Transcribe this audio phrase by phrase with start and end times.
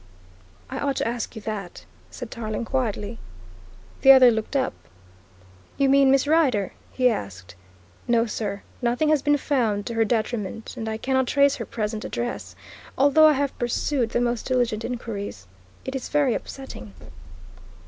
[0.67, 3.19] "I ought to ask you that," said Tarling quietly.
[4.01, 4.73] The other looked up.
[5.77, 7.53] "You mean Miss Rider?" he asked.
[8.07, 12.03] "No, sir, nothing has been found to her detriment and I cannot trace her present
[12.03, 12.55] address,
[12.97, 15.45] although I have pursued the most diligent inquiries.
[15.85, 16.93] It is very upsetting."